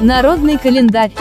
[0.00, 1.12] Народный календарь.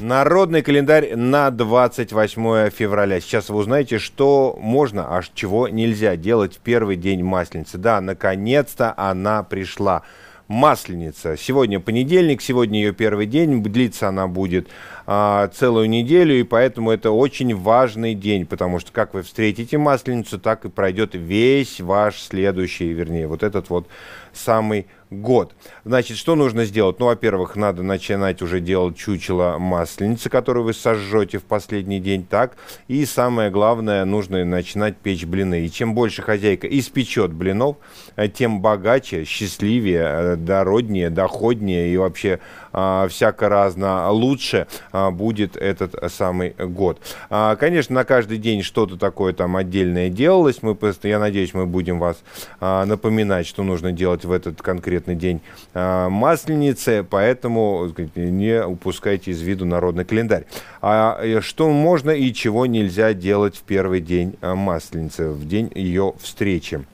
[0.00, 3.20] Народный календарь на 28 февраля.
[3.20, 7.76] Сейчас вы узнаете, что можно, а чего нельзя делать в первый день Масленицы.
[7.76, 10.02] Да, наконец-то она пришла.
[10.46, 11.36] Масленица.
[11.36, 14.68] Сегодня понедельник, сегодня ее первый день, длится она будет
[15.06, 20.40] а, целую неделю, и поэтому это очень важный день, потому что как вы встретите Масленицу,
[20.40, 23.86] так и пройдет весь ваш следующий, вернее, вот этот вот
[24.32, 25.54] самый год.
[25.84, 27.00] Значит, что нужно сделать?
[27.00, 32.56] Ну, во-первых, надо начинать уже делать чучело масленицы, которую вы сожжете в последний день, так?
[32.88, 35.66] И самое главное, нужно начинать печь блины.
[35.66, 37.76] И чем больше хозяйка испечет блинов,
[38.16, 42.38] э, тем богаче, счастливее, э, дороднее, доходнее и вообще
[42.72, 47.00] всяко разно лучше а, будет этот самый год.
[47.28, 50.62] А, конечно, на каждый день что-то такое там отдельное делалось.
[50.62, 52.22] Мы, я надеюсь, мы будем вас
[52.60, 55.40] а, напоминать, что нужно делать в этот конкретный день
[55.74, 60.46] а, Масленицы, поэтому не упускайте из виду народный календарь.
[60.82, 66.84] А что можно и чего нельзя делать в первый день Масленицы, в день ее встречи?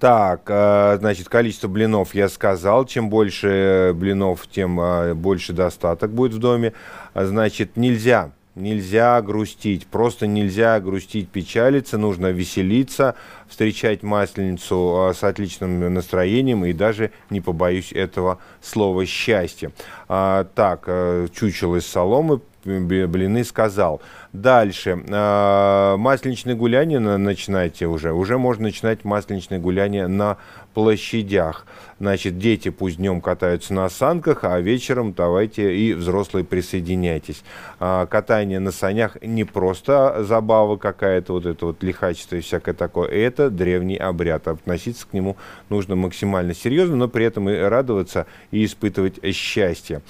[0.00, 2.86] Так, э, значит, количество блинов я сказал.
[2.86, 6.72] Чем больше блинов, тем э, больше достаток будет в доме.
[7.14, 9.86] Значит, нельзя, нельзя грустить.
[9.86, 11.98] Просто нельзя грустить, печалиться.
[11.98, 13.14] Нужно веселиться,
[13.46, 19.70] встречать Масленицу э, с отличным настроением и даже, не побоюсь этого слова, счастье.
[20.08, 20.88] А, так,
[21.34, 24.00] чучело из соломы блины сказал.
[24.32, 25.02] Дальше.
[25.08, 28.12] Э, масленичные гуляния начинайте уже.
[28.12, 30.36] Уже можно начинать масленичные гуляния на
[30.74, 31.66] площадях.
[31.98, 37.42] Значит, дети пусть днем катаются на санках, а вечером давайте и взрослые присоединяйтесь.
[37.78, 43.08] А, катание на санях не просто забава какая-то, вот это вот лихачество и всякое такое.
[43.08, 44.48] Это древний обряд.
[44.48, 45.36] Относиться к нему
[45.68, 50.00] нужно максимально серьезно, но при этом и радоваться и испытывать счастье.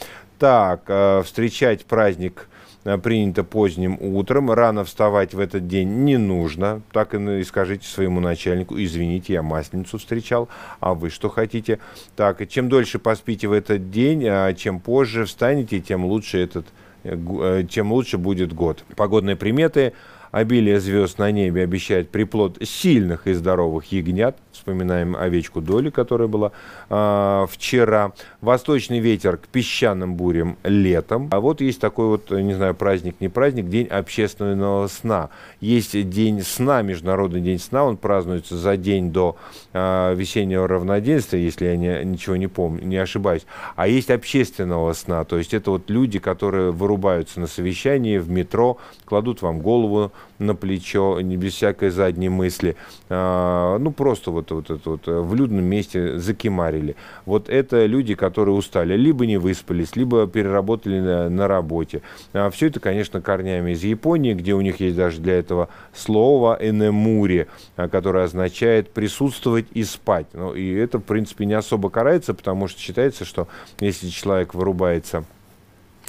[0.41, 2.49] Так, э, встречать праздник
[2.85, 4.51] э, принято поздним утром.
[4.51, 6.81] Рано вставать в этот день не нужно.
[6.93, 10.49] Так и скажите своему начальнику, извините, я масленицу встречал,
[10.81, 11.79] а вы что хотите?
[12.17, 16.67] Так, и чем дольше поспите в этот день, а чем позже встанете, тем лучше этот
[17.05, 18.83] э, тем лучше будет год.
[18.97, 19.93] Погодные приметы
[20.31, 24.39] Обилие звезд на небе обещает приплод сильных и здоровых ягнят.
[24.61, 26.53] Вспоминаем овечку Доли, которая была
[26.91, 28.13] э, вчера.
[28.43, 31.31] Восточный ветер к песчаным бурям летом.
[31.33, 35.31] А вот есть такой вот, не знаю, праздник, не праздник, день общественного сна.
[35.63, 37.87] Есть день сна, Международный день сна.
[37.87, 39.37] Он празднуется за день до
[39.73, 43.47] э, весеннего равноденствия, если я не, ничего не помню, не ошибаюсь.
[43.77, 45.25] А есть общественного сна.
[45.25, 50.55] То есть это вот люди, которые вырубаются на совещании в метро, кладут вам голову на
[50.55, 52.77] плечо, не без всякой задней мысли.
[53.09, 56.97] А, ну, просто вот, вот это вот в людном месте закимарили.
[57.27, 62.03] Вот это люди, которые устали, либо не выспались, либо переработали на, на работе.
[62.33, 66.59] А, все это, конечно, корнями из Японии, где у них есть даже для этого слово
[66.61, 67.47] «энемури»,
[67.77, 70.27] а, которое означает присутствовать и спать.
[70.33, 75.25] Ну, и это, в принципе, не особо карается, потому что считается, что если человек вырубается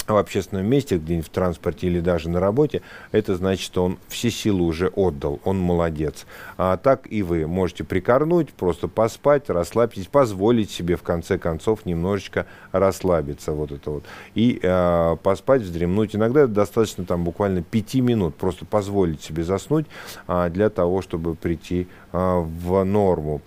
[0.07, 2.81] в общественном месте, где-нибудь в транспорте или даже на работе,
[3.11, 6.25] это значит, что он все силы уже отдал, он молодец.
[6.57, 12.45] А так и вы можете прикорнуть, просто поспать, расслабьтесь, позволить себе в конце концов немножечко
[12.71, 14.03] расслабиться, вот это вот,
[14.35, 16.15] и э, поспать, вздремнуть.
[16.15, 19.85] Иногда достаточно там буквально пяти минут, просто позволить себе заснуть
[20.27, 23.41] э, для того, чтобы прийти э, в норму.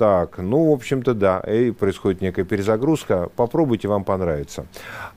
[0.00, 3.28] Так, ну, в общем-то, да, и происходит некая перезагрузка.
[3.36, 4.64] Попробуйте, вам понравится.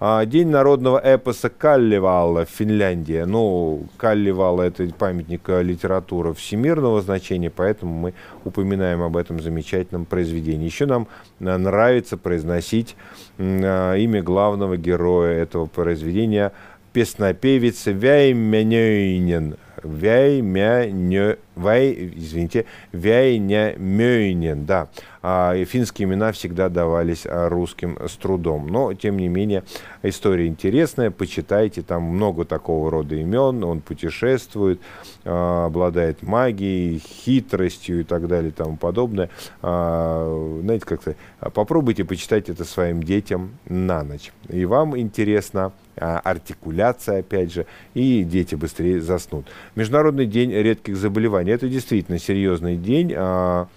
[0.01, 3.23] А, День народного эпоса Калливала в Финляндии.
[3.25, 10.65] Ну, Калливала– это памятник литературы всемирного значения, поэтому мы упоминаем об этом замечательном произведении.
[10.65, 11.07] Еще нам
[11.39, 12.97] а, нравится произносить
[13.39, 16.51] а, имя главного героя этого произведения–
[16.93, 19.57] песнопевец Вяйменёйнен.
[19.83, 24.87] Вяймянё, Вай, извините, Вяйнямёйнен, да.
[25.21, 28.67] А, финские имена всегда давались а, русским с трудом.
[28.67, 29.63] Но, тем не менее,
[30.01, 34.81] история интересная, почитайте, там много такого рода имен, он путешествует,
[35.25, 39.29] а, обладает магией, хитростью и так далее и тому подобное.
[39.61, 41.15] А, знаете, как-то
[41.51, 44.31] попробуйте почитать это своим детям на ночь.
[44.49, 49.45] И вам интересно, артикуляция, опять же, и дети быстрее заснут.
[49.75, 51.51] Международный день редких заболеваний.
[51.51, 53.13] Это действительно серьезный день.
[53.15, 53.67] А,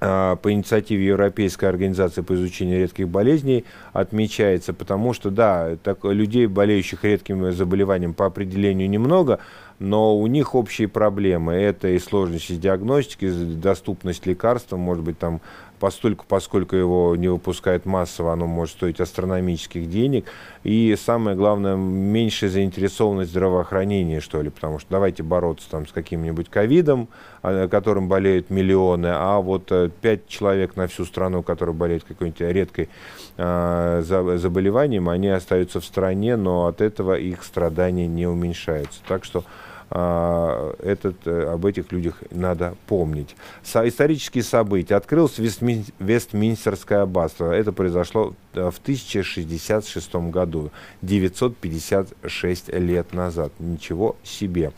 [0.00, 6.46] а, по инициативе Европейской организации по изучению редких болезней отмечается, потому что, да, так, людей,
[6.46, 9.40] болеющих редкими заболеваниями по определению немного,
[9.78, 11.54] но у них общие проблемы.
[11.54, 15.40] Это и сложности диагностики, доступность лекарств, может быть, там
[15.78, 20.26] постольку, поскольку его не выпускают массово, оно может стоить астрономических денег.
[20.64, 26.48] И самое главное, меньшая заинтересованность здравоохранения, что ли, потому что давайте бороться там с каким-нибудь
[26.48, 27.08] ковидом,
[27.42, 32.40] а, которым болеют миллионы, а вот э, пять человек на всю страну, которые болеют какой-нибудь
[32.40, 32.88] редкой
[33.36, 39.00] э, заболеванием, они остаются в стране, но от этого их страдания не уменьшаются.
[39.06, 43.34] Так что а, этот, э, об этих людях надо помнить.
[43.62, 44.96] Со, исторические события.
[44.96, 47.52] Открылось Вестмин, Вестминстерское аббатство.
[47.52, 50.70] Это произошло э, в 1066 году,
[51.00, 53.52] 956 лет назад.
[53.58, 54.72] Ничего себе.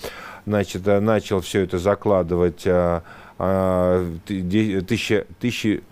[0.46, 3.02] Значит, э, начал все это закладывать а,
[3.38, 5.82] а, тысяча, тысячи,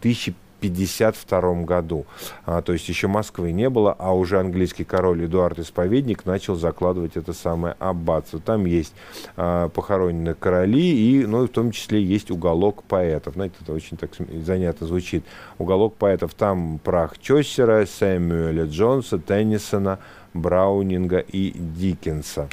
[0.00, 2.06] тысячи 1952 году.
[2.44, 7.16] А, то есть еще Москвы не было, а уже английский король Эдуард Исповедник начал закладывать
[7.16, 8.40] это самое аббатство.
[8.40, 8.94] Там есть
[9.36, 13.34] а, похоронены короли, и, ну, в том числе есть уголок поэтов.
[13.34, 14.10] Знаете, это очень так
[14.44, 15.24] занятно звучит.
[15.58, 16.34] Уголок поэтов.
[16.34, 19.98] Там прах Чоссера, Сэмюэля Джонса, Теннисона,
[20.34, 22.48] Браунинга и Диккенса.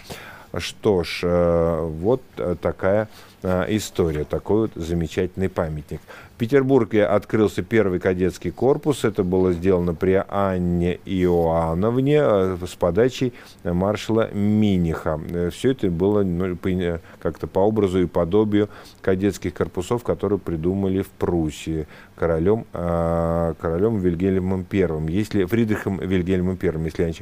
[0.57, 3.09] Что ж, э, вот э, такая
[3.69, 6.01] история, такой вот замечательный памятник.
[6.35, 9.05] В Петербурге открылся первый кадетский корпус.
[9.05, 13.31] Это было сделано при Анне Иоанновне э, с подачей
[13.63, 15.17] маршала Миниха.
[15.29, 16.57] Э, Все это было ну,
[17.21, 18.67] как-то по образу и подобию
[19.01, 21.87] кадетских корпусов, которые придумали в Пруссии
[22.17, 25.07] королем, э, королем Вильгельмом I.
[25.07, 27.13] Если, Фридрихом Вильгельмом I, если я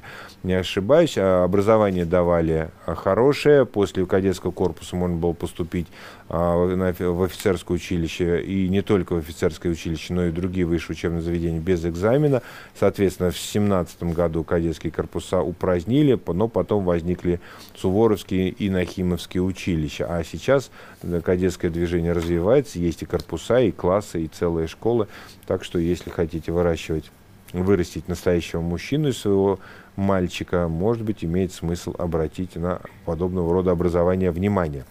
[0.41, 1.19] не ошибаюсь.
[1.19, 3.67] Образование давали хорошее.
[3.67, 5.85] После кадетского корпуса можно было поступить
[6.29, 11.21] в офицерское училище и не только только в офицерское училище, но и другие высшие учебные
[11.21, 12.41] заведения без экзамена.
[12.79, 17.39] Соответственно, в 2017 году кадетские корпуса упразднили, но потом возникли
[17.75, 20.05] Суворовские и Нахимовские училища.
[20.07, 20.71] А сейчас
[21.01, 25.07] э, кадетское движение развивается, есть и корпуса, и классы, и целые школы.
[25.47, 27.11] Так что, если хотите выращивать
[27.51, 29.59] вырастить настоящего мужчину из своего
[29.95, 34.85] мальчика, может быть, имеет смысл обратить на подобного рода образование внимание.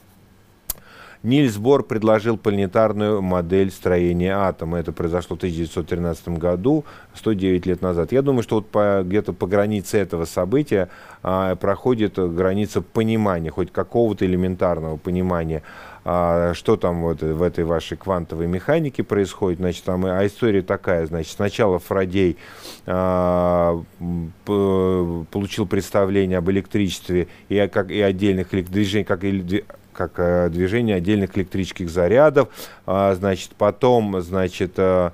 [1.22, 4.78] Нильс Бор предложил планетарную модель строения атома.
[4.78, 6.84] Это произошло в 1913 году,
[7.14, 8.10] 109 лет назад.
[8.10, 10.88] Я думаю, что вот по, где-то по границе этого события
[11.22, 15.62] а, проходит граница понимания, хоть какого-то элементарного понимания,
[16.04, 19.60] а, что там вот в этой вашей квантовой механике происходит.
[19.60, 22.36] Значит, там, а история такая, значит, сначала Фродей
[22.86, 23.80] а,
[25.30, 29.22] получил представление об электричестве и, как, и отдельных движениях, как
[29.92, 32.48] как э, движение отдельных электрических зарядов,
[32.86, 35.10] а, значит, потом, значит, э,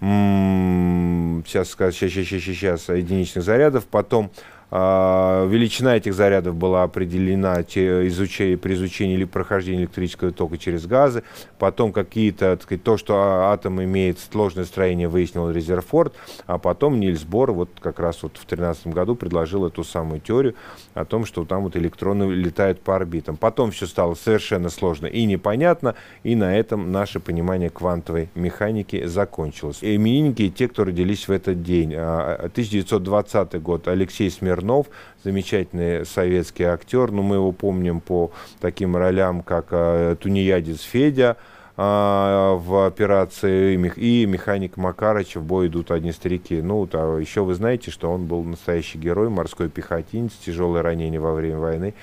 [0.00, 4.30] сейчас, сейчас, сейчас, сейчас, единичных зарядов, потом
[4.70, 11.22] величина этих зарядов была определена при изучении или прохождении электрического тока через газы.
[11.58, 16.14] Потом какие-то, то, что а, атом имеет сложное строение, выяснил Резерфорд.
[16.46, 20.54] А потом Нильс Бор вот как раз вот в 2013 году предложил эту самую теорию
[20.92, 23.38] о том, что там вот электроны летают по орбитам.
[23.38, 29.78] Потом все стало совершенно сложно и непонятно, и на этом наше понимание квантовой механики закончилось.
[29.80, 31.94] И именинники, те, кто родились в этот день.
[31.94, 34.86] 1920 год Алексей Смирнов Смирнов,
[35.22, 41.36] замечательный советский актер, но мы его помним по таким ролям, как э, Тунеядец Федя,
[41.80, 46.60] а, в операции и механик Макарыч в бой идут одни старики.
[46.60, 51.34] Ну, а еще вы знаете, что он был настоящий герой, морской пехотинец, тяжелое ранение во
[51.34, 51.94] время войны.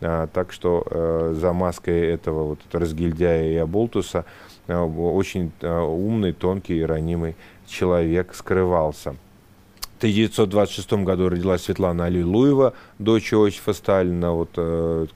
[0.00, 4.24] А, так что э, за маской этого вот разгильдяя и оболтуса
[4.68, 7.34] э, очень э, умный, тонкий и ранимый
[7.66, 9.16] человек скрывался.
[10.04, 15.06] 1926 году родилась Светлана Аллилуева, дочь Иосифа Сталина, вот, э,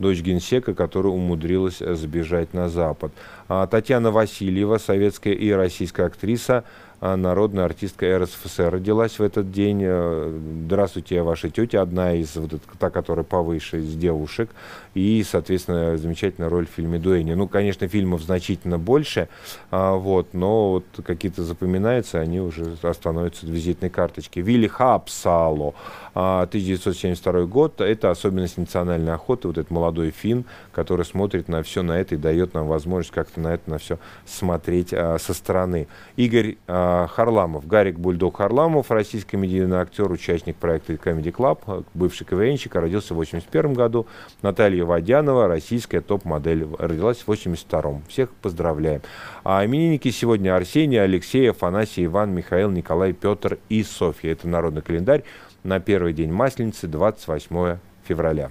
[0.00, 3.12] дочь генсека, которая умудрилась сбежать на Запад.
[3.46, 6.64] А Татьяна Васильева, советская и российская актриса,
[7.00, 9.82] народная артистка РСФСР родилась в этот день.
[9.84, 14.50] Э, здравствуйте, ваша тетя, одна из, вот та, которая повыше, из девушек.
[14.94, 17.34] И, соответственно, замечательная роль в фильме «Дуэни».
[17.34, 19.28] Ну, конечно, фильмов значительно больше,
[19.70, 24.40] а, вот, но вот какие-то запоминаются, они уже становятся визитной карточки.
[24.40, 25.74] Вилли Хапсало,
[26.14, 31.92] 1972 год, это особенность национальной охоты, вот этот молодой фин, который смотрит на все на
[31.92, 35.86] это и дает нам возможность как-то на это на все смотреть а, со стороны.
[36.16, 42.74] Игорь а, Харламов, Гарик Бульдог Харламов, российский медийный актер, участник проекта Comedy Club, бывший КВНщик,
[42.74, 44.06] родился в 1981 году.
[44.42, 48.02] Наталья Водянова, российская топ-модель, родилась в 1982.
[48.08, 49.02] Всех поздравляем.
[49.44, 54.32] А именинники сегодня Арсений, Алексей, Афанасий, Иван, Михаил, Николай, Петр и Софья.
[54.32, 55.24] Это народный календарь
[55.64, 58.46] на первый день Масленицы, 28 февраля.